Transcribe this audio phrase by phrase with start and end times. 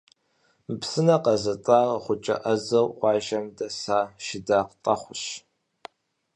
[0.65, 5.23] Мы псынэр къэзытӏар гъукӏэ ӏэзэу къуажэм дэса Шыдакъ Тӏэхъущ.